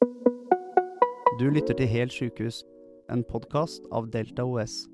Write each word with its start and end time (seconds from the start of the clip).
Du 0.00 1.50
lytter 1.52 1.76
til 1.76 1.88
Helt 1.90 2.14
sykehus, 2.14 2.62
en 3.12 3.20
podkast 3.28 3.84
av 3.92 4.06
Delta 4.12 4.46
OS. 4.48 4.86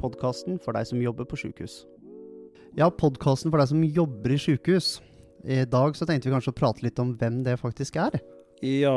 Podkasten 0.00 0.58
for 0.60 0.76
deg 0.76 0.88
som 0.88 1.00
jobber 1.00 1.24
på 1.28 1.38
sykehus. 1.40 1.82
Ja, 2.76 2.90
podkasten 2.90 3.52
for 3.52 3.62
deg 3.62 3.70
som 3.70 3.84
jobber 3.84 4.34
i 4.34 4.38
sykehus. 4.40 4.98
I 5.44 5.62
dag 5.64 5.96
så 5.96 6.04
tenkte 6.08 6.28
vi 6.28 6.34
kanskje 6.34 6.52
å 6.52 6.58
prate 6.58 6.84
litt 6.84 7.00
om 7.02 7.14
hvem 7.16 7.40
det 7.46 7.56
faktisk 7.60 7.96
er. 8.02 8.20
Ja, 8.62 8.92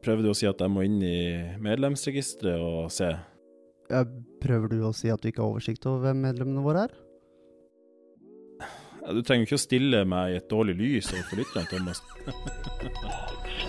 prøver 0.00 0.24
du 0.24 0.30
å 0.30 0.36
si 0.38 0.46
at 0.48 0.62
jeg 0.62 0.72
må 0.72 0.86
inn 0.86 1.02
i 1.04 1.18
medlemsregisteret 1.62 2.62
og 2.62 2.92
se? 2.94 3.10
Ja, 3.90 4.04
Prøver 4.44 4.68
du 4.72 4.78
å 4.86 4.94
si 4.96 5.10
at 5.12 5.20
du 5.22 5.28
ikke 5.28 5.42
har 5.42 5.50
oversikt 5.56 5.84
over 5.88 6.06
hvem 6.06 6.22
medlemmene 6.24 6.62
våre 6.64 6.86
er? 6.86 6.94
Ja, 9.02 9.12
Du 9.12 9.20
trenger 9.22 9.44
ikke 9.48 9.58
å 9.58 9.64
stille 9.66 10.04
meg 10.08 10.32
i 10.32 10.38
et 10.40 10.48
dårlig 10.48 10.78
lys 10.80 11.12
overfor 11.12 11.42
lytterne, 11.42 11.68
Thomas. 11.72 12.00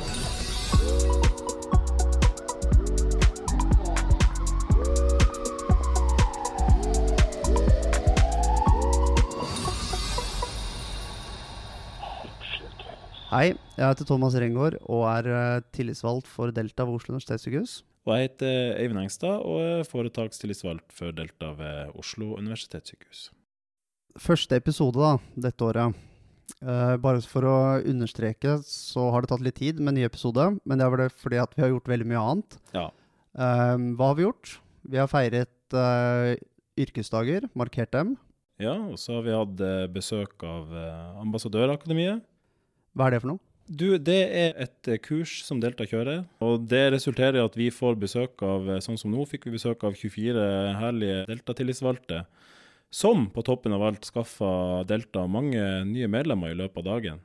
Hei, 13.36 13.50
jeg 13.76 13.90
heter 13.90 14.08
Thomas 14.08 14.36
Rengård 14.40 14.78
og 14.88 15.02
er 15.10 15.28
eh, 15.28 15.64
tillitsvalgt 15.76 16.28
for 16.32 16.54
Delta 16.56 16.86
ved 16.88 16.96
Oslo 16.96 17.16
universitetssykehus. 17.18 17.74
Og 18.08 18.14
jeg 18.16 18.30
heter 18.30 18.78
Eivind 18.80 19.02
Engstad 19.02 19.42
og 19.44 19.58
er 19.60 19.88
foretakstillitsvalgt 19.90 20.94
for 20.96 21.12
Delta 21.12 21.50
ved 21.58 21.98
Oslo 22.00 22.30
universitetssykehus. 22.38 23.26
Første 24.16 24.56
episode 24.62 25.02
da, 25.02 25.18
dette 25.50 25.68
året. 25.68 26.00
Eh, 26.66 26.96
bare 27.02 27.22
for 27.30 27.46
å 27.48 27.56
understreke, 27.86 28.58
så 28.66 29.10
har 29.14 29.24
det 29.24 29.32
tatt 29.32 29.44
litt 29.46 29.58
tid 29.60 29.82
med 29.84 29.98
ny 29.98 30.06
episode. 30.08 30.48
Men 30.64 30.80
det 30.80 30.86
er 30.86 30.94
vel 30.94 31.10
fordi 31.14 31.42
at 31.42 31.56
vi 31.56 31.66
har 31.66 31.74
gjort 31.74 31.92
veldig 31.92 32.10
mye 32.12 32.26
annet. 32.32 32.60
Ja. 32.76 32.86
Eh, 33.36 33.76
hva 33.98 34.12
har 34.12 34.20
vi 34.20 34.28
gjort? 34.28 34.58
Vi 34.86 35.02
har 35.02 35.10
feiret 35.10 35.74
uh, 35.74 36.36
yrkesdager, 36.78 37.48
markert 37.58 37.90
dem. 37.96 38.14
ja, 38.62 38.76
og 38.78 39.00
så 39.02 39.16
har 39.18 39.24
vi 39.26 39.34
hatt 39.34 39.64
besøk 39.92 40.44
av 40.46 40.70
Ambassadørakademiet. 41.24 42.22
Hva 42.94 43.08
er 43.08 43.16
det 43.16 43.22
for 43.24 43.32
noe? 43.34 43.42
Du, 43.66 43.98
det 43.98 44.20
er 44.30 44.54
et 44.62 44.90
kurs 45.02 45.40
som 45.42 45.58
Delta 45.58 45.88
kjører, 45.90 46.22
og 46.46 46.68
det 46.70 46.84
resulterer 46.94 47.40
i 47.40 47.44
at 47.48 47.58
vi 47.58 47.72
får 47.74 47.98
besøk 47.98 48.44
av, 48.46 48.70
sånn 48.86 49.00
som 49.02 49.10
nå 49.10 49.26
fikk 49.26 49.50
vi 49.50 49.56
besøk 49.56 49.82
av 49.90 49.98
24 49.98 50.46
herlige 50.84 51.24
Delta-tillitsvalgte, 51.32 52.22
som 52.96 53.28
på 53.34 53.44
toppen 53.44 53.76
av 53.76 53.84
alt 53.84 54.08
skaffa 54.08 54.84
Delta 54.88 55.26
mange 55.28 55.62
nye 55.90 56.08
medlemmer 56.08 56.54
i 56.54 56.60
løpet 56.60 56.80
av 56.80 56.88
dagen. 56.88 57.22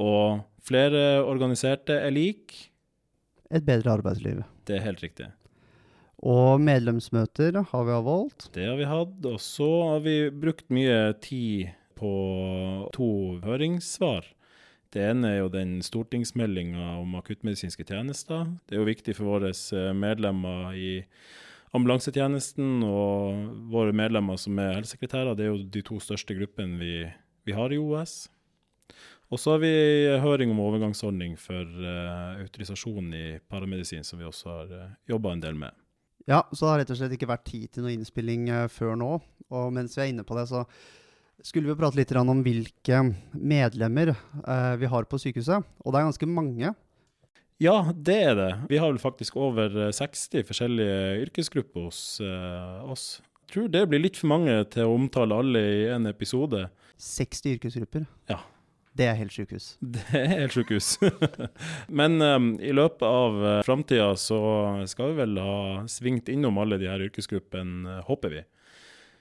Og 0.00 0.42
flere 0.64 1.22
organiserte 1.24 1.96
er 2.04 2.12
lik. 2.12 2.56
Et 3.50 3.64
bedre 3.64 3.96
arbeidsliv. 3.96 4.42
Det 4.68 4.76
er 4.76 4.84
helt 4.84 5.00
riktig. 5.04 5.30
Og 6.20 6.60
medlemsmøter 6.60 7.56
har 7.70 7.86
vi 7.88 7.96
avholdt. 7.96 8.50
Det 8.52 8.66
har 8.68 8.76
vi 8.76 8.88
hatt, 8.90 9.16
og 9.24 9.40
så 9.40 9.70
har 9.94 10.02
vi 10.04 10.16
brukt 10.28 10.68
mye 10.68 11.14
tid 11.24 11.72
på 11.96 12.12
to 12.92 13.12
høringssvar. 13.44 14.28
Det 14.92 15.04
ene 15.06 15.30
er 15.30 15.38
jo 15.38 15.52
den 15.54 15.78
stortingsmeldinga 15.86 16.96
om 16.98 17.14
akuttmedisinske 17.16 17.86
tjenester. 17.88 18.50
Det 18.66 18.76
er 18.76 18.82
jo 18.82 18.90
viktig 18.90 19.14
for 19.16 19.36
våre 19.36 19.52
eh, 19.54 19.92
medlemmer 19.96 20.74
i 20.76 20.92
ambulansetjenesten 21.76 22.82
og 22.86 23.66
våre 23.70 23.94
medlemmer 23.94 24.38
som 24.40 24.58
er 24.58 24.76
helsesekretærer. 24.80 25.36
Det 25.38 25.46
er 25.46 25.52
jo 25.52 25.64
de 25.76 25.82
to 25.86 26.00
største 26.02 26.34
gruppene 26.38 26.78
vi, 26.80 26.94
vi 27.46 27.54
har 27.56 27.72
i 27.72 27.78
OS. 27.78 28.24
Og 29.30 29.38
så 29.38 29.54
har 29.54 29.60
vi 29.62 29.74
høring 30.22 30.50
om 30.50 30.62
overgangsordning 30.64 31.36
for 31.38 31.62
uh, 31.62 32.40
autorisasjon 32.42 33.12
i 33.14 33.26
paramedisin, 33.46 34.02
som 34.06 34.18
vi 34.18 34.26
også 34.26 34.50
har 34.50 34.72
uh, 34.74 34.88
jobba 35.06 35.36
en 35.36 35.44
del 35.44 35.58
med. 35.58 35.76
Ja, 36.26 36.42
så 36.50 36.64
det 36.64 36.70
har 36.72 36.80
rett 36.82 36.90
og 36.94 36.98
slett 36.98 37.14
ikke 37.14 37.30
vært 37.30 37.46
tid 37.46 37.68
til 37.70 37.86
noe 37.86 37.94
innspilling 37.94 38.48
uh, 38.50 38.64
før 38.70 38.98
nå. 38.98 39.12
Og 39.54 39.70
mens 39.74 39.94
vi 39.94 40.02
er 40.02 40.10
inne 40.10 40.26
på 40.26 40.34
det, 40.34 40.48
så 40.50 40.64
skulle 41.46 41.70
vi 41.70 41.78
prate 41.78 42.00
litt 42.00 42.12
om 42.18 42.42
hvilke 42.44 43.04
medlemmer 43.38 44.12
uh, 44.16 44.74
vi 44.82 44.90
har 44.90 45.06
på 45.06 45.22
sykehuset. 45.22 45.62
Og 45.84 45.94
det 45.94 46.00
er 46.00 46.10
ganske 46.10 46.30
mange. 46.30 46.74
Ja, 47.60 47.92
det 47.92 48.16
er 48.24 48.36
det. 48.38 48.52
Vi 48.70 48.78
har 48.80 48.88
vel 48.88 49.00
faktisk 49.02 49.34
over 49.36 49.74
eh, 49.76 49.90
60 49.92 50.46
forskjellige 50.48 51.00
yrkesgrupper 51.26 51.90
hos 51.90 51.98
eh, 52.24 52.78
oss. 52.88 53.18
Jeg 53.44 53.52
tror 53.52 53.66
det 53.74 53.82
blir 53.90 54.00
litt 54.00 54.16
for 54.16 54.30
mange 54.32 54.54
til 54.72 54.88
å 54.88 54.94
omtale 54.96 55.36
alle 55.42 55.60
i 55.60 55.82
en 55.92 56.08
episode. 56.08 56.62
60 56.96 57.58
yrkesgrupper. 57.58 58.06
Ja. 58.32 58.38
Det 58.96 59.06
er 59.06 59.18
helt 59.18 59.34
sykehus. 59.34 59.74
Det 59.94 60.06
er 60.16 60.26
helt 60.32 60.56
sjukehus. 60.56 60.88
Men 62.00 62.16
um, 62.24 62.48
i 62.64 62.72
løpet 62.72 63.04
av 63.06 63.36
uh, 63.44 63.50
framtida 63.66 64.08
så 64.18 64.40
skal 64.90 65.12
vi 65.12 65.20
vel 65.20 65.36
ha 65.44 65.58
svingt 65.92 66.32
innom 66.32 66.58
alle 66.62 66.80
de 66.80 66.88
her 66.88 67.04
yrkesgruppene, 67.10 68.00
uh, 68.00 68.06
håper 68.08 68.38
vi. 68.38 68.42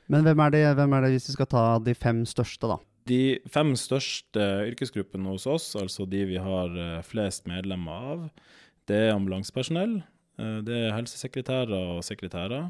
Men 0.10 0.24
hvem 0.26 0.46
er, 0.48 0.56
det, 0.56 0.64
hvem 0.80 0.96
er 0.96 1.06
det 1.06 1.12
hvis 1.18 1.28
vi 1.30 1.36
skal 1.36 1.52
ta 1.52 1.66
de 1.84 1.94
fem 1.94 2.24
største, 2.26 2.72
da? 2.72 2.80
De 3.10 3.40
fem 3.50 3.74
største 3.80 4.46
yrkesgruppene 4.70 5.34
hos 5.34 5.48
oss, 5.50 5.72
altså 5.80 6.06
de 6.10 6.24
vi 6.30 6.40
har 6.42 6.74
uh, 6.78 7.02
flest 7.06 7.48
medlemmer 7.50 8.10
av, 8.14 8.26
det 8.90 9.04
er 9.08 9.16
ambulansepersonell, 9.16 10.00
uh, 10.42 10.60
det 10.66 10.84
er 10.86 10.96
helsesekretærer 10.98 11.96
og 11.96 12.04
sekretærer, 12.06 12.70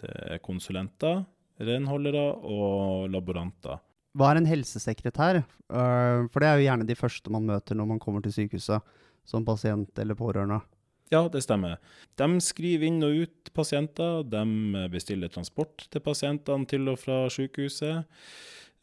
det 0.00 0.14
er 0.34 0.42
konsulenter, 0.44 1.24
renholdere 1.62 2.30
og 2.42 3.10
laboranter. 3.12 3.82
Hva 4.14 4.30
er 4.30 4.38
en 4.38 4.46
helsesekretær? 4.46 5.40
Eh, 5.42 6.20
for 6.30 6.42
det 6.42 6.48
er 6.48 6.60
jo 6.60 6.66
gjerne 6.68 6.86
de 6.86 6.96
første 6.98 7.32
man 7.34 7.48
møter 7.48 7.78
når 7.78 7.88
man 7.90 8.00
kommer 8.02 8.22
til 8.22 8.34
sykehuset, 8.36 8.94
som 9.26 9.46
pasient 9.46 9.98
eller 9.98 10.18
pårørende. 10.18 10.60
Ja, 11.12 11.26
det 11.30 11.42
stemmer. 11.44 11.80
De 12.18 12.28
skriver 12.42 12.86
inn 12.88 13.02
og 13.06 13.24
ut 13.24 13.50
pasienter, 13.54 14.22
de 14.26 14.86
bestiller 14.92 15.30
transport 15.32 15.86
til 15.90 16.02
pasientene 16.02 16.66
til 16.70 16.86
og 16.90 17.00
fra 17.02 17.24
sykehuset. 17.30 18.06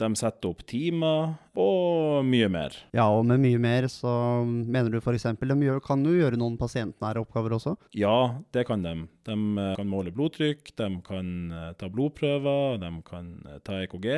De 0.01 0.09
setter 0.17 0.49
opp 0.49 0.63
timer, 0.65 1.35
og 1.61 2.25
mye 2.25 2.47
mer. 2.49 2.73
Ja, 2.95 3.05
og 3.13 3.25
med 3.29 3.41
mye 3.43 3.59
mer 3.61 3.85
så 3.91 4.11
mener 4.45 4.89
du 4.89 4.97
f.eks. 4.97 5.27
de 5.37 5.57
gjør, 5.67 5.81
kan 5.85 6.01
jo 6.05 6.15
gjøre 6.15 6.39
noen 6.41 6.57
pasientnære 6.57 7.21
oppgaver 7.21 7.53
også? 7.59 7.75
Ja, 7.97 8.41
det 8.55 8.65
kan 8.69 8.85
de. 8.85 8.95
De 9.29 9.35
eh, 9.35 9.73
kan 9.77 9.91
måle 9.91 10.13
blodtrykk, 10.15 10.73
de 10.81 10.87
kan 11.05 11.29
eh, 11.53 11.67
ta 11.77 11.91
blodprøver, 11.93 12.79
de 12.81 12.91
kan 13.05 13.29
eh, 13.45 13.59
ta 13.67 13.77
EKG. 13.83 14.09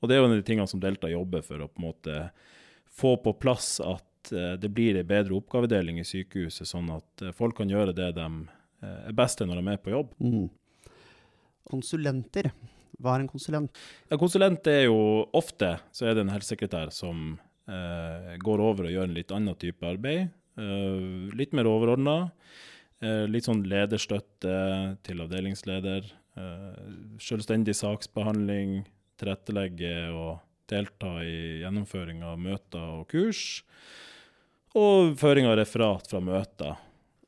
Og 0.00 0.08
det 0.08 0.16
er 0.16 0.22
jo 0.22 0.30
en 0.30 0.36
av 0.38 0.40
de 0.40 0.48
tingene 0.48 0.70
som 0.72 0.80
Delta 0.80 1.12
jobber 1.12 1.44
for 1.44 1.60
å 1.60 1.68
på 1.68 1.82
en 1.82 1.88
måte 1.90 2.16
få 3.00 3.18
på 3.20 3.36
plass 3.40 3.76
at 3.84 4.06
det 4.30 4.68
blir 4.68 4.98
en 5.00 5.06
bedre 5.08 5.32
oppgavedeling 5.38 5.96
i 6.02 6.04
sykehuset, 6.04 6.68
sånn 6.68 6.90
at 6.92 7.22
folk 7.38 7.56
kan 7.56 7.70
gjøre 7.72 7.94
det 7.96 8.10
de 8.18 8.26
er 8.84 9.14
best 9.16 9.40
til 9.40 9.48
når 9.48 9.62
de 9.62 9.72
er 9.72 9.80
på 9.80 9.94
jobb. 9.94 10.12
Mm. 10.20 10.50
Konsulenter. 11.70 12.50
Hva 13.00 13.14
er 13.16 13.24
en 13.24 13.30
konsulent? 13.30 13.78
Ja, 14.10 14.18
konsulent 14.20 14.66
er 14.68 14.84
jo 14.84 14.98
ofte 15.36 15.76
så 15.96 16.08
er 16.08 16.16
det 16.16 16.26
en 16.26 16.34
helsesekretær 16.34 16.92
som 16.94 17.38
eh, 17.70 18.34
går 18.42 18.64
over 18.64 18.88
og 18.88 18.94
gjør 18.94 19.08
en 19.08 19.16
litt 19.16 19.32
annen 19.34 19.56
type 19.60 19.86
arbeid. 19.88 20.28
Eh, 20.60 21.32
litt 21.36 21.56
mer 21.56 21.70
overordna. 21.70 22.18
Eh, 23.00 23.24
litt 23.30 23.48
sånn 23.48 23.64
lederstøtte 23.64 24.54
til 25.06 25.24
avdelingsleder. 25.24 26.12
Eh, 26.36 26.84
selvstendig 27.22 27.76
saksbehandling. 27.78 28.82
Tilrettelegge 29.20 29.94
og 30.12 30.40
delta 30.70 31.16
i 31.24 31.62
gjennomføring 31.64 32.22
av 32.24 32.38
møter 32.40 32.84
og 33.00 33.08
kurs. 33.10 33.62
Og 34.76 35.16
føring 35.18 35.48
av 35.50 35.56
referat 35.58 36.06
fra 36.10 36.20
møter. 36.22 36.76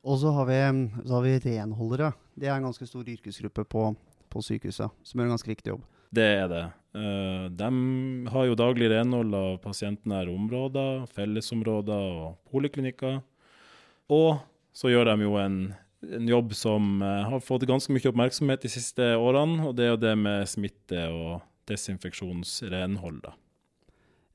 Og 0.03 0.19
så 0.19 0.31
har, 0.35 0.47
vi, 0.49 0.59
så 1.07 1.17
har 1.17 1.23
vi 1.23 1.35
renholdere. 1.45 2.11
Det 2.35 2.49
er 2.49 2.57
en 2.57 2.67
ganske 2.67 2.87
stor 2.87 3.07
yrkesgruppe 3.07 3.63
på, 3.71 3.85
på 4.33 4.41
sykehuset, 4.43 4.93
som 5.05 5.19
gjør 5.19 5.29
en 5.29 5.35
ganske 5.37 5.51
riktig 5.53 5.73
jobb. 5.73 5.83
Det 6.13 6.25
er 6.43 6.49
det. 6.51 6.63
Uh, 6.93 7.45
de 7.49 7.69
har 8.29 8.49
jo 8.49 8.57
daglig 8.57 8.91
renhold 8.91 9.33
av 9.37 9.55
pasientnære 9.63 10.33
områder, 10.33 11.07
fellesområder 11.15 12.19
og 12.25 12.35
poliklinikker. 12.53 13.21
Og 14.13 14.43
så 14.75 14.91
gjør 14.91 15.09
de 15.09 15.25
jo 15.25 15.37
en, 15.41 15.57
en 16.05 16.29
jobb 16.29 16.53
som 16.57 17.01
uh, 17.01 17.23
har 17.31 17.41
fått 17.45 17.65
ganske 17.69 17.93
mye 17.93 18.11
oppmerksomhet 18.11 18.65
de 18.65 18.73
siste 18.75 19.13
årene, 19.17 19.63
og 19.65 19.77
det 19.77 19.87
er 19.87 19.95
jo 19.95 20.03
det 20.03 20.13
med 20.21 20.45
smitte 20.49 21.07
og 21.09 21.41
desinfeksjonsrenhold. 21.69 23.23
da. 23.25 23.33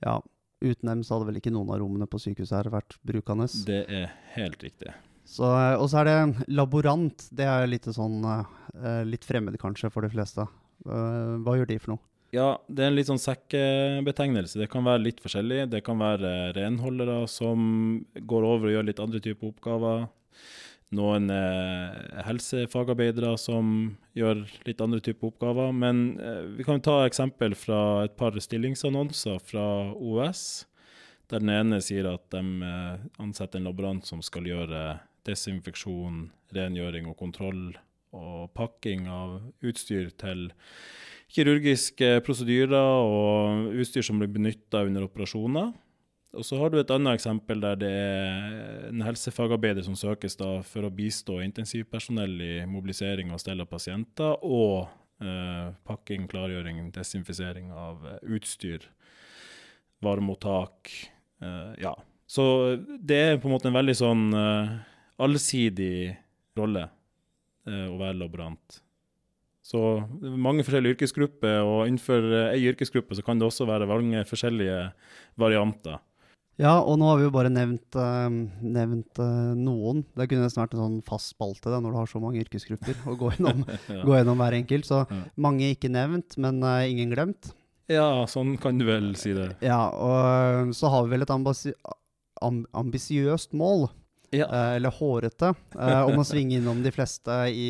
Ja, 0.02 0.18
uten 0.64 0.90
dem 0.90 1.04
så 1.04 1.16
hadde 1.16 1.30
vel 1.30 1.38
ikke 1.42 1.54
noen 1.54 1.70
av 1.74 1.82
rommene 1.82 2.10
på 2.10 2.20
sykehuset 2.22 2.58
her 2.58 2.72
vært 2.74 2.98
brukende. 3.06 3.46
Det 3.68 3.84
er 3.86 4.10
helt 4.34 4.62
riktig. 4.66 4.94
Så, 5.28 5.46
og 5.46 5.86
så 5.92 6.00
er 6.00 6.08
det 6.08 6.46
laborant. 6.56 7.28
Det 7.36 7.46
er 7.46 7.68
litt 7.68 7.88
sånn 7.92 8.22
uh, 8.24 8.44
litt 9.04 9.26
fremmed 9.28 9.58
kanskje 9.60 9.90
for 9.92 10.06
de 10.06 10.12
fleste. 10.12 10.46
Uh, 10.88 11.36
hva 11.44 11.58
gjør 11.58 11.68
de 11.68 11.80
for 11.82 11.94
noe? 11.94 12.04
Ja, 12.34 12.58
det 12.68 12.84
er 12.84 12.90
en 12.90 12.96
litt 12.98 13.08
sånn 13.08 13.20
sekkebetegnelse. 13.22 14.58
Det 14.60 14.68
kan 14.68 14.84
være 14.84 15.06
litt 15.06 15.20
forskjellig. 15.24 15.62
Det 15.72 15.80
kan 15.84 16.00
være 16.00 16.52
renholdere 16.56 17.22
som 17.30 17.60
går 18.12 18.44
over 18.44 18.68
og 18.68 18.74
gjør 18.74 18.88
litt 18.90 19.00
andre 19.00 19.20
typer 19.24 19.48
oppgaver. 19.48 20.08
Noen 20.98 21.28
eh, 21.32 21.96
helsefagarbeidere 22.24 23.34
som 23.40 23.94
gjør 24.16 24.44
litt 24.68 24.80
andre 24.84 25.00
typer 25.04 25.30
oppgaver. 25.30 25.72
Men 25.72 26.18
eh, 26.20 26.44
vi 26.58 26.68
kan 26.68 26.84
ta 26.84 27.00
eksempel 27.06 27.56
fra 27.56 28.04
et 28.04 28.16
par 28.20 28.36
stillingsannonser 28.36 29.40
fra 29.48 29.66
OS. 29.96 30.66
Der 31.32 31.40
den 31.44 31.52
ene 31.52 31.80
sier 31.84 32.10
at 32.12 32.28
de 32.32 32.44
eh, 32.64 33.08
ansetter 33.24 33.60
en 33.60 33.68
laborant 33.70 34.04
som 34.08 34.20
skal 34.24 34.48
gjøre 34.48 34.84
desinfeksjon, 35.26 36.28
rengjøring 36.54 37.08
og 37.10 37.18
kontroll, 37.18 37.72
og 38.16 38.48
pakking 38.56 39.08
av 39.12 39.40
utstyr 39.64 40.08
til 40.16 40.48
kirurgiske 41.34 42.22
prosedyrer 42.24 43.02
og 43.04 43.74
utstyr 43.76 44.06
som 44.06 44.20
blir 44.20 44.32
benytta 44.32 44.86
under 44.88 45.04
operasjoner. 45.04 45.74
Og 46.36 46.44
så 46.44 46.58
har 46.60 46.70
du 46.70 46.78
et 46.78 46.90
annet 46.92 47.16
eksempel 47.16 47.60
der 47.64 47.78
det 47.80 47.90
er 47.90 48.88
en 48.90 49.04
helsefagarbeider 49.04 49.84
som 49.84 49.96
søkes 49.96 50.36
for 50.68 50.84
å 50.84 50.92
bistå 50.92 51.40
intensivpersonell 51.44 52.34
i 52.44 52.52
mobilisering 52.68 53.32
og 53.32 53.40
stell 53.40 53.64
av 53.64 53.70
pasienter, 53.70 54.36
og 54.44 54.88
eh, 55.24 55.72
pakking, 55.88 56.28
klargjøring, 56.28 56.82
desinfisering 56.92 57.72
av 57.72 58.04
utstyr, 58.28 58.84
varemottak. 60.04 60.92
Eh, 61.40 61.72
ja. 61.80 61.96
Så 62.28 62.44
det 63.00 63.18
er 63.24 63.40
på 63.40 63.48
en 63.48 63.56
måte 63.56 63.72
en 63.72 63.78
veldig 63.78 63.96
sånn 63.96 64.28
eh, 64.36 64.76
allsidig 65.18 66.16
rolle 66.58 66.88
eh, 67.66 67.86
å 67.90 67.96
være 68.00 68.18
laborant. 68.20 68.80
Så 69.68 69.80
mange 70.22 70.64
forskjellige 70.64 70.96
yrkesgrupper, 70.96 71.58
og 71.66 71.86
innenfor 71.90 72.24
ei 72.54 72.62
yrkesgruppe 72.70 73.16
så 73.18 73.24
kan 73.26 73.38
det 73.40 73.48
også 73.50 73.66
være 73.68 73.88
mange 73.90 74.22
forskjellige 74.28 74.78
varianter. 75.36 75.98
Ja, 76.58 76.72
og 76.80 76.96
nå 76.98 77.06
har 77.06 77.20
vi 77.20 77.26
jo 77.28 77.30
bare 77.34 77.50
nevnt, 77.52 77.94
eh, 77.94 78.30
nevnt 78.66 79.20
eh, 79.22 79.52
noen. 79.54 80.00
Det 80.18 80.26
kunne 80.30 80.46
nesten 80.48 80.64
vært 80.64 80.72
en 80.74 80.80
sånn 80.82 80.96
fast 81.06 81.34
spalte 81.36 81.70
når 81.70 81.92
du 81.94 81.98
har 82.00 82.08
så 82.10 82.18
mange 82.22 82.40
yrkesgrupper, 82.42 82.96
å 83.06 83.14
gå 83.20 83.30
gjennom, 83.36 83.60
Ja. 83.68 84.00
gå 84.08 84.16
gjennom 84.16 84.40
hver 84.42 84.56
enkelt. 84.58 84.88
Så 84.88 85.04
Ja. 85.06 85.20
mange 85.36 85.68
ikke 85.74 85.92
nevnt, 85.92 86.34
men 86.40 86.58
eh, 86.66 86.88
ingen 86.90 87.12
glemt. 87.14 87.52
ja, 87.88 88.24
sånn 88.26 88.56
kan 88.60 88.76
du 88.80 88.84
vel 88.88 89.12
si 89.16 89.30
det. 89.36 89.52
Ja, 89.62 89.84
og 89.94 90.18
eh, 90.66 90.72
så 90.74 90.90
har 90.90 91.04
vi 91.06 91.14
vel 91.14 91.22
et 91.28 91.30
ambisiøst 92.74 93.54
mål, 93.56 93.86
Ja. 94.30 94.46
eh, 94.46 94.76
eller 94.76 94.92
hårete, 94.92 95.54
eh, 95.78 96.02
om 96.04 96.20
å 96.20 96.26
svinge 96.30 96.58
innom 96.58 96.82
de 96.84 96.92
fleste 96.92 97.36
i, 97.48 97.68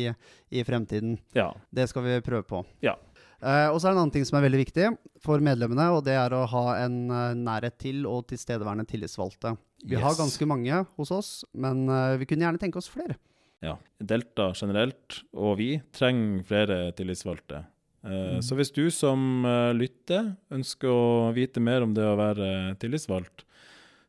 i 0.49 0.63
fremtiden. 0.67 1.17
ja. 1.37 1.53
Det 1.69 1.87
skal 1.89 2.03
vi 2.03 2.17
prøve 2.25 2.43
på. 2.47 2.63
Ja. 2.83 2.97
Eh, 3.39 3.69
og 3.71 3.79
så 3.79 3.87
er 3.87 3.93
det 3.93 3.95
en 3.95 4.01
annen 4.03 4.13
ting 4.17 4.27
som 4.27 4.39
er 4.39 4.45
veldig 4.49 4.59
viktig 4.65 4.89
for 5.23 5.39
medlemmene, 5.43 5.87
og 5.95 6.03
det 6.07 6.17
er 6.19 6.35
å 6.35 6.43
ha 6.51 6.65
en 6.81 6.99
nærhet 7.39 7.77
til 7.79 8.03
og 8.09 8.27
tilstedeværende 8.31 8.87
tillitsvalgte. 8.89 9.55
Vi 9.87 9.95
har 9.95 10.17
ganske 10.17 10.47
mange 10.49 10.83
hos 10.99 11.11
oss, 11.15 11.31
men 11.55 11.85
vi 12.19 12.27
kunne 12.27 12.43
gjerne 12.43 12.59
tenke 12.59 12.81
oss 12.81 12.91
flere. 12.91 13.15
ja. 13.63 13.77
Delta 13.99 14.49
generelt, 14.55 15.21
og 15.35 15.57
vi, 15.59 15.77
trenger 15.95 16.43
flere 16.47 16.79
tillitsvalgte. 16.95 17.63
Mm. 18.03 18.39
Så 18.43 18.55
hvis 18.55 18.71
du 18.71 18.85
som 18.91 19.43
lytter 19.75 20.33
ønsker 20.55 20.87
å 20.91 21.31
vite 21.35 21.59
mer 21.63 21.83
om 21.83 21.95
det 21.95 22.03
å 22.07 22.15
være 22.19 22.75
tillitsvalgt, 22.79 23.43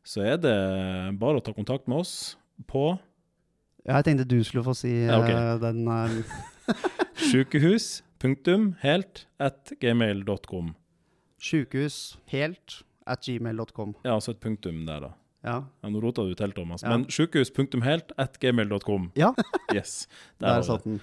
så 0.03 0.23
er 0.25 0.39
det 0.43 0.57
bare 1.19 1.39
å 1.39 1.43
ta 1.43 1.51
kontakt 1.55 1.87
med 1.91 2.03
oss 2.03 2.35
på 2.67 2.99
Ja, 3.85 3.95
Jeg 3.97 4.05
tenkte 4.05 4.27
du 4.29 4.43
skulle 4.43 4.63
få 4.63 4.75
si 4.77 4.91
Ja, 5.07 5.17
ok. 5.19 5.29
uh, 5.31 5.59
den 5.63 5.87
punktum, 8.21 8.75
helt, 8.81 9.25
at 9.39 9.71
gmail.com. 9.81 10.75
sjukehus 11.41 12.17
helt 12.29 12.83
at 13.07 13.21
gmail.com. 13.25 13.95
Ja, 14.05 14.13
altså 14.19 14.31
et 14.35 14.39
punktum 14.39 14.85
der, 14.85 14.99
da. 15.07 15.11
Ja. 15.43 15.55
Ja, 15.81 15.89
nå 15.89 16.01
rota 16.03 16.21
du 16.21 16.35
til, 16.37 16.51
Thomas. 16.53 16.83
Ja. 16.83 16.89
Men 16.93 17.07
sjukehus.helt 17.09 18.11
at 18.17 18.37
gmail.com. 18.39 19.11
ja, 19.17 19.33
Yes. 19.75 20.07
der 20.39 20.59
der 20.59 20.61
satt 20.61 20.83
den. 20.85 21.01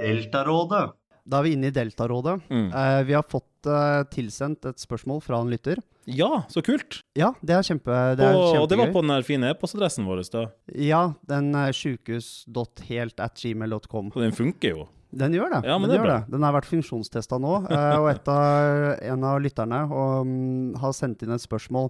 Deltarådet. 0.00 0.92
Da 1.26 1.40
er 1.40 1.46
vi 1.46 1.54
inne 1.56 1.70
i 1.70 1.74
Deltarådet. 1.74 2.38
Mm. 2.52 2.68
Uh, 2.70 3.00
vi 3.08 3.14
har 3.16 3.24
fått 3.26 3.66
uh, 3.70 4.04
tilsendt 4.12 4.66
et 4.70 4.78
spørsmål 4.82 5.22
fra 5.24 5.40
en 5.42 5.50
lytter. 5.50 5.80
Ja, 6.06 6.44
så 6.52 6.62
kult! 6.62 7.00
Ja, 7.18 7.32
det 7.42 7.54
er, 7.56 7.62
kjempe, 7.66 7.90
det 8.18 8.26
er 8.28 8.36
og, 8.38 8.68
det 8.70 8.76
var 8.78 8.92
på 8.94 9.00
den 9.02 9.10
der 9.10 9.24
fine 9.26 9.48
e-postadressen 9.50 10.06
vår, 10.06 10.20
da. 10.30 10.44
Ja, 10.78 11.00
den 11.26 11.50
sjukehus.helt.gmail.com. 11.74 14.12
sjukehus.helt 14.12 14.14
Og 14.14 14.22
den 14.22 14.32
funker 14.36 14.68
jo. 14.76 14.84
Den 15.16 15.32
gjør 15.36 15.50
det. 15.54 15.60
Ja, 15.66 15.76
men 15.78 15.88
den 15.88 15.96
det 15.96 16.00
gjør 16.02 16.12
det. 16.12 16.22
Den 16.34 16.42
har 16.44 16.52
vært 16.56 16.68
funksjonstesta 16.68 17.38
nå, 17.40 17.52
eh, 17.72 17.96
og 18.00 18.08
et 18.10 18.28
av, 18.30 18.96
en 19.14 19.22
av 19.24 19.38
lytterne 19.42 19.80
og, 19.86 20.26
mm, 20.28 20.74
har 20.82 20.92
sendt 20.96 21.22
inn 21.24 21.32
et 21.36 21.44
spørsmål. 21.44 21.88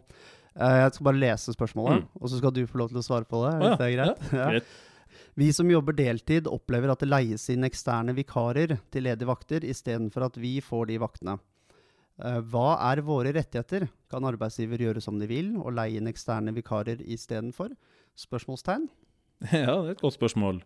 Eh, 0.56 0.76
jeg 0.84 0.90
skal 0.96 1.06
bare 1.10 1.20
lese 1.20 1.54
spørsmålet, 1.56 2.04
og 2.20 2.26
så 2.30 2.34
skal 2.40 2.52
du 2.56 2.62
få 2.68 2.78
lov 2.80 2.88
til 2.92 3.00
å 3.02 3.06
svare 3.06 3.26
på 3.28 3.36
det. 3.44 3.52
Ah, 3.56 3.60
hvis 3.64 3.78
det 3.80 3.86
er 3.88 3.96
greit. 3.96 4.18
Ja, 4.32 4.36
Ja. 4.38 4.46
greit. 4.56 4.68
Vi 5.36 5.50
som 5.52 5.68
jobber 5.68 5.92
deltid, 5.96 6.46
opplever 6.48 6.90
at 6.92 7.00
det 7.02 7.08
leies 7.10 7.44
inn 7.52 7.64
eksterne 7.64 8.14
vikarer 8.16 8.78
til 8.92 9.02
ledige 9.04 9.28
vakter, 9.28 9.60
istedenfor 9.64 10.24
at 10.30 10.36
vi 10.40 10.54
får 10.64 10.86
de 10.88 10.96
vaktene. 11.02 11.34
Eh, 12.16 12.40
Hva 12.48 12.76
er 12.88 13.02
våre 13.04 13.32
rettigheter? 13.36 13.88
Kan 14.12 14.24
arbeidsgiver 14.28 14.80
gjøre 14.80 15.02
som 15.04 15.18
de 15.20 15.28
vil, 15.28 15.52
og 15.60 15.74
leie 15.76 16.00
inn 16.00 16.08
eksterne 16.08 16.54
vikarer 16.56 17.02
istedenfor? 17.04 17.74
Spørsmålstegn. 18.16 18.88
Ja, 19.52 19.74
det 19.84 19.90
er 19.90 19.94
et 19.98 20.00
godt 20.00 20.16
spørsmål. 20.16 20.62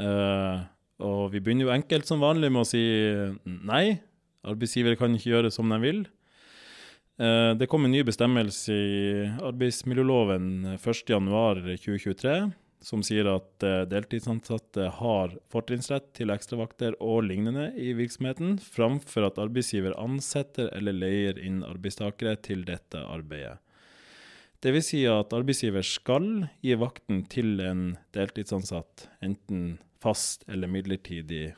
Uh, 0.00 0.64
og 0.98 1.28
vi 1.30 1.38
begynner 1.38 1.68
jo 1.68 1.74
enkelt 1.74 2.08
som 2.08 2.22
vanlig 2.22 2.48
med 2.50 2.64
å 2.64 2.66
si 2.66 2.80
nei. 3.44 4.00
Arbeidsgiver 4.42 4.96
kan 4.98 5.14
ikke 5.14 5.30
gjøre 5.30 5.52
som 5.54 5.70
de 5.70 5.78
vil. 5.78 6.00
Uh, 7.20 7.54
det 7.54 7.68
kom 7.70 7.86
en 7.86 7.94
ny 7.94 8.02
bestemmelse 8.08 8.74
i 8.74 8.98
arbeidsmiljøloven 9.46 10.74
1.1.2023 10.74 12.34
som 12.80 13.02
sier 13.04 13.28
at 13.28 13.64
eh, 13.66 13.82
deltidsansatte 13.88 14.86
har 14.96 15.34
fortrinnsrett 15.52 16.10
til 16.16 16.32
ekstravakter 16.32 16.96
og 17.04 17.26
lignende 17.28 17.68
i 17.76 17.92
virksomheten, 17.98 18.56
framfor 18.60 19.28
at 19.28 19.40
arbeidsgiver 19.42 19.96
ansetter 20.00 20.70
eller 20.76 20.96
leier 20.96 21.40
inn 21.44 21.60
arbeidstakere 21.66 22.38
til 22.40 22.64
dette 22.68 23.02
arbeidet. 23.04 23.58
Det 24.60 24.74
vil 24.74 24.84
si 24.84 25.04
at 25.08 25.32
arbeidsgiver 25.32 25.84
skal 25.86 26.26
gi 26.64 26.74
vakten 26.76 27.22
til 27.32 27.62
en 27.64 27.94
deltidsansatt, 28.16 29.06
enten 29.24 29.78
fast 30.00 30.44
eller 30.48 30.68
midlertidig 30.68 31.54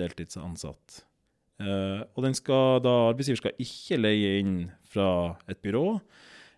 deltidsansatt. 0.00 1.02
Eh, 1.62 2.02
og 2.16 2.28
skal 2.36 2.82
da, 2.84 2.98
arbeidsgiver 3.12 3.44
skal 3.44 3.60
ikke 3.60 4.00
leie 4.00 4.38
inn 4.40 4.56
fra 4.88 5.08
et 5.48 5.60
byrå 5.64 6.00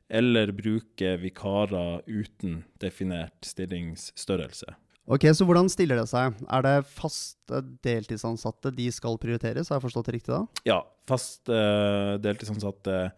eller 0.09 0.53
bruke 0.53 1.17
vikarer 1.21 2.03
uten 2.06 2.62
definert 2.83 3.47
stillingsstørrelse. 3.47 4.75
Ok, 5.05 5.27
Så 5.37 5.45
hvordan 5.45 5.69
stiller 5.69 5.99
det 6.01 6.06
seg? 6.09 6.37
Er 6.49 6.65
det 6.65 6.87
faste 6.89 7.61
deltidsansatte 7.85 8.73
de 8.73 8.87
skal 8.93 9.19
prioriteres? 9.21 9.69
Har 9.69 9.77
jeg 9.77 9.85
forstått 9.85 10.09
det 10.09 10.17
riktig 10.17 10.33
da? 10.33 10.45
Ja, 10.65 10.79
fast 11.09 11.51
uh, 11.53 12.17
deltidsansatte 12.25 13.11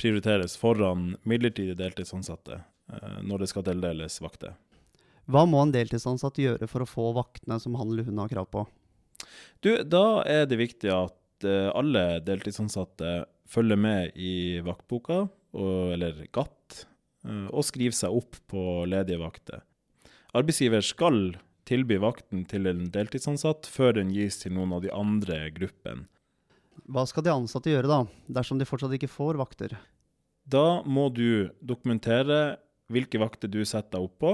prioriteres 0.00 0.56
foran 0.58 1.14
midlertidig 1.28 1.76
deltidsansatte 1.78 2.58
uh, 2.58 3.20
når 3.22 3.44
det 3.44 3.50
skal 3.52 3.66
tildeles 3.68 4.18
vakter. 4.24 4.56
Hva 5.30 5.44
må 5.46 5.62
en 5.62 5.74
deltidsansatt 5.74 6.40
gjøre 6.42 6.66
for 6.66 6.82
å 6.82 6.90
få 6.90 7.10
vaktene 7.14 7.60
som 7.62 7.78
han 7.78 7.92
eller 7.92 8.10
hun 8.10 8.18
har 8.18 8.32
krav 8.32 8.50
på? 8.50 8.66
Du, 9.62 9.76
da 9.86 10.24
er 10.26 10.48
det 10.50 10.58
viktig 10.58 10.90
at 10.90 11.46
uh, 11.46 11.70
alle 11.78 12.24
deltidsansatte 12.26 13.20
følger 13.50 13.78
med 13.78 14.18
i 14.18 14.58
vaktboka, 14.66 15.28
og, 15.56 15.92
eller 15.96 16.24
GATT, 16.34 16.84
eh, 17.26 17.46
og 17.50 17.66
skriver 17.66 17.96
seg 17.96 18.16
opp 18.20 18.38
på 18.50 18.64
ledige 18.90 19.20
vakter. 19.22 19.64
Arbeidsgiver 20.36 20.84
skal 20.86 21.34
tilby 21.66 21.98
vakten 22.02 22.44
til 22.50 22.66
en 22.70 22.86
deltidsansatt 22.94 23.68
før 23.70 23.98
den 23.98 24.10
gis 24.14 24.40
til 24.42 24.54
noen 24.56 24.74
av 24.76 24.84
de 24.84 24.92
andre 24.94 25.42
gruppene. 25.54 26.06
Hva 26.90 27.04
skal 27.06 27.22
de 27.26 27.32
ansatte 27.34 27.70
gjøre 27.70 27.90
da, 27.90 28.00
dersom 28.30 28.58
de 28.58 28.66
fortsatt 28.66 28.94
ikke 28.96 29.10
får 29.10 29.38
vakter? 29.38 29.76
Da 30.50 30.80
må 30.82 31.08
du 31.14 31.50
dokumentere 31.62 32.58
hvilke 32.90 33.20
vakter 33.22 33.50
du 33.50 33.60
setter 33.62 33.98
deg 33.98 34.08
opp 34.08 34.16
på. 34.22 34.32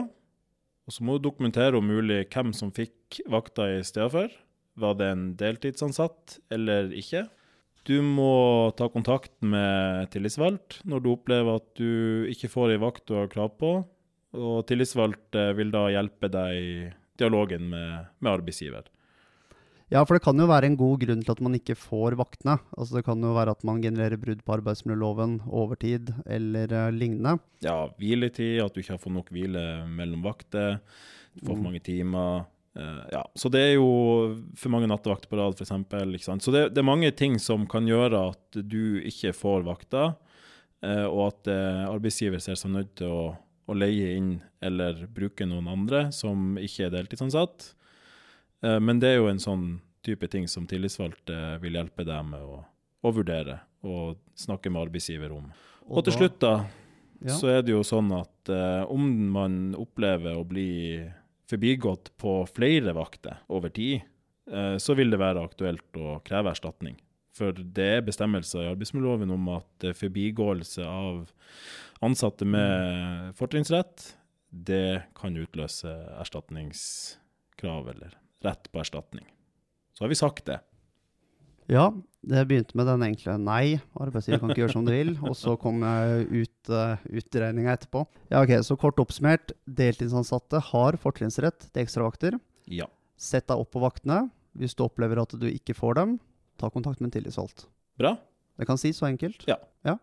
Og 0.86 0.94
så 0.94 1.04
må 1.04 1.16
du 1.16 1.26
dokumentere 1.26 1.76
om 1.76 1.88
mulig 1.88 2.22
hvem 2.30 2.52
som 2.56 2.70
fikk 2.72 3.20
vakta 3.28 3.66
i 3.74 3.82
stedet 3.84 4.12
for. 4.14 4.36
Var 4.78 4.98
det 5.00 5.08
en 5.10 5.26
deltidsansatt 5.40 6.38
eller 6.52 6.92
ikke? 6.96 7.26
Du 7.86 8.00
må 8.02 8.72
ta 8.78 8.88
kontakt 8.90 9.30
med 9.46 10.08
tillitsvalgt 10.10 10.80
når 10.90 11.02
du 11.04 11.12
opplever 11.12 11.60
at 11.60 11.68
du 11.78 12.26
ikke 12.32 12.50
får 12.50 12.74
ei 12.74 12.80
vakt 12.82 13.04
du 13.06 13.14
har 13.18 13.30
krav 13.30 13.52
på. 13.60 13.76
Og 14.36 14.58
tillitsvalgt 14.68 15.38
eh, 15.38 15.52
vil 15.56 15.70
da 15.72 15.86
hjelpe 15.94 16.28
deg 16.32 16.58
i 16.58 16.72
dialogen 17.16 17.68
med, 17.70 18.08
med 18.20 18.32
arbeidsgiver. 18.32 18.88
Ja, 19.86 20.00
for 20.02 20.16
det 20.18 20.24
kan 20.24 20.34
jo 20.42 20.48
være 20.50 20.66
en 20.66 20.74
god 20.76 20.98
grunn 21.04 21.20
til 21.22 21.30
at 21.30 21.40
man 21.46 21.54
ikke 21.54 21.76
får 21.78 22.16
vaktene. 22.18 22.56
Altså 22.74 22.98
Det 22.98 23.04
kan 23.06 23.22
jo 23.22 23.36
være 23.36 23.52
at 23.54 23.62
man 23.68 23.78
genererer 23.84 24.18
brudd 24.18 24.42
på 24.42 24.56
arbeidsmiljøloven, 24.56 25.36
overtid 25.46 26.10
eller 26.26 26.74
uh, 26.74 26.88
lignende. 26.90 27.36
Ja, 27.62 27.84
hviletid, 28.02 28.58
at 28.64 28.74
du 28.74 28.82
ikke 28.82 28.96
har 28.96 29.02
fått 29.04 29.14
nok 29.14 29.30
hvile 29.30 29.62
mellom 29.86 30.26
vakter, 30.26 30.80
du 31.36 31.44
får 31.44 31.52
for 31.52 31.60
Mm. 31.60 31.64
mange 31.68 31.82
timer. 31.86 32.46
Eh, 32.76 33.02
ja, 33.12 33.22
Så 33.34 33.48
det 33.48 33.60
er 33.60 33.74
jo 33.78 33.88
for 34.58 34.72
mange 34.74 34.88
nattevakter 34.90 35.30
på 35.30 35.38
rad, 35.38 35.56
f.eks. 35.56 36.44
Så 36.44 36.52
det, 36.52 36.68
det 36.74 36.82
er 36.82 36.86
mange 36.88 37.10
ting 37.16 37.38
som 37.40 37.64
kan 37.70 37.88
gjøre 37.88 38.20
at 38.34 38.58
du 38.68 39.00
ikke 39.00 39.32
får 39.36 39.64
vakter, 39.66 40.12
eh, 40.84 41.06
og 41.08 41.22
at 41.30 41.50
eh, 41.52 41.84
arbeidsgiver 41.88 42.42
ser 42.42 42.58
seg 42.60 42.74
nødt 42.74 42.92
til 43.00 43.12
å, 43.12 43.22
å 43.66 43.76
leie 43.76 44.12
inn 44.18 44.34
eller 44.64 45.06
bruke 45.12 45.48
noen 45.48 45.70
andre 45.72 46.06
som 46.12 46.58
ikke 46.60 46.88
er 46.88 46.94
deltidsansatt. 46.98 47.72
Men 48.66 48.98
det 48.98 49.10
er 49.12 49.18
jo 49.20 49.26
en 49.28 49.38
sånn 49.38 49.64
type 50.02 50.26
ting 50.32 50.46
som 50.48 50.64
tillitsvalgte 50.66 51.34
vil 51.62 51.76
hjelpe 51.76 52.06
deg 52.08 52.24
med 52.26 52.40
å, 52.40 52.62
å 53.04 53.10
vurdere 53.14 53.58
og 53.86 54.16
snakke 54.34 54.72
med 54.72 54.86
arbeidsgiver 54.86 55.34
om. 55.36 55.50
Og 55.92 56.06
til 56.08 56.16
slutt, 56.16 56.38
da, 56.42 56.54
Ja. 57.20 57.36
så 57.36 57.50
er 57.52 57.60
det 57.62 57.74
jo 57.74 57.82
sånn 57.86 58.08
at 58.16 58.50
om 58.90 59.04
man 59.36 59.58
opplever 59.78 60.40
å 60.40 60.46
bli 60.48 61.04
forbigått 61.50 62.12
på 62.20 62.38
flere 62.50 62.94
vakter 62.96 63.40
over 63.52 63.72
tid, 63.74 64.04
eh, 64.50 64.76
så 64.82 64.96
vil 64.98 65.12
det 65.12 65.20
være 65.22 65.44
aktuelt 65.46 66.00
å 66.00 66.18
kreve 66.26 66.52
erstatning. 66.54 66.98
For 67.36 67.52
det 67.52 67.88
er 67.98 68.06
bestemmelser 68.06 68.64
i 68.64 68.70
arbeidsmiljøloven 68.72 69.34
om 69.34 69.50
at 69.58 69.86
eh, 69.86 69.96
forbigåelse 69.96 70.86
av 70.86 71.26
ansatte 72.04 72.48
med 72.48 73.34
fortrinnsrett, 73.38 74.12
det 74.50 75.08
kan 75.16 75.36
utløse 75.36 75.90
erstatningskrav 76.20 77.90
eller 77.92 78.16
rett 78.46 78.70
på 78.72 78.80
erstatning. 78.80 79.26
Så 79.96 80.04
har 80.04 80.12
vi 80.12 80.18
sagt 80.18 80.46
det. 80.48 80.60
Ja, 81.70 81.88
det 82.26 82.44
begynte 82.46 82.76
med 82.78 82.88
den 82.88 83.04
enkle 83.06 83.36
nei, 83.38 83.78
arbeidsgiver 83.98 84.40
kan 84.42 84.52
ikke 84.52 84.64
gjøre 84.64 84.74
som 84.74 84.86
du 84.86 84.92
vil, 84.94 85.12
og 85.26 85.34
så 85.38 85.56
kom 85.58 85.82
ut 85.82 86.70
uh, 86.70 87.02
utregninga 87.06 87.74
etterpå. 87.74 88.04
Ja, 88.30 88.42
ok, 88.42 88.56
Så 88.66 88.76
kort 88.80 88.98
oppsummert, 89.02 89.52
deltidsansatte 89.66 90.60
har 90.72 90.98
fortrinnsrett 91.02 91.68
til 91.68 91.82
ekstravakter. 91.84 92.38
Ja. 92.70 92.88
Sett 93.18 93.46
deg 93.50 93.62
opp 93.62 93.72
på 93.74 93.82
vaktene. 93.82 94.26
Hvis 94.56 94.74
du 94.74 94.86
opplever 94.86 95.20
at 95.20 95.34
du 95.36 95.46
ikke 95.50 95.76
får 95.76 95.98
dem, 95.98 96.16
ta 96.58 96.70
kontakt 96.72 97.02
med 97.02 97.10
en 97.10 97.18
tillitsvalgt. 97.18 97.66
Bra. 98.00 98.14
Det 98.56 98.66
kan 98.68 98.80
sies 98.80 98.98
så 98.98 99.08
enkelt. 99.10 99.44
Ja. 99.50 99.58
ja. 99.84 99.98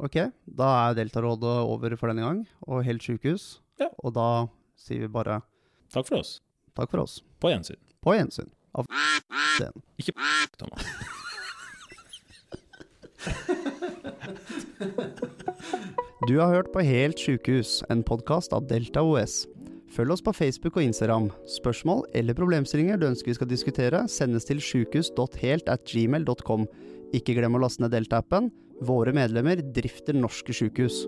Ok, 0.00 0.16
da 0.44 0.70
er 0.86 0.96
Deltarådet 0.96 1.56
over 1.66 1.94
for 2.00 2.12
denne 2.12 2.24
gang, 2.24 2.42
og 2.66 2.84
helt 2.86 3.04
sjukehus. 3.04 3.58
Ja. 3.80 3.90
Og 4.02 4.14
da 4.16 4.46
sier 4.80 5.04
vi 5.04 5.12
bare 5.12 5.42
Takk 5.92 6.08
for 6.08 6.20
oss. 6.20 6.38
takk 6.74 6.90
for 6.90 7.04
oss. 7.04 7.20
På 7.40 7.52
gjensyn. 7.52 7.78
På 8.04 8.16
gjensyn. 8.16 8.50
Av 8.76 8.86
den. 9.58 9.72
Ikke 9.96 10.12
Thomas. 10.60 10.84
Du 16.26 16.40
har 16.40 16.52
hørt 16.52 16.72
på 16.74 16.82
Helt 16.84 17.20
sjukehus, 17.22 17.78
en 17.88 18.02
podkast 18.04 18.52
av 18.56 18.66
Delta 18.68 19.04
OS. 19.06 19.46
Følg 19.96 20.12
oss 20.12 20.24
på 20.24 20.34
Facebook 20.36 20.76
og 20.76 20.84
Instagram. 20.84 21.30
Spørsmål 21.48 22.02
eller 22.18 22.36
problemstillinger 22.36 23.00
du 23.00 23.06
ønsker 23.08 23.30
vi 23.30 23.36
skal 23.38 23.48
diskutere, 23.48 24.02
sendes 24.12 24.44
til 24.48 24.60
sjukehus.helt.gmail.com. 24.60 26.66
Ikke 27.16 27.36
glem 27.38 27.56
å 27.56 27.62
laste 27.62 27.84
ned 27.84 27.94
Delta-appen. 27.96 28.50
Våre 28.84 29.12
medlemmer 29.16 29.56
drifter 29.72 30.14
norske 30.18 30.52
sjukehus. 30.52 31.06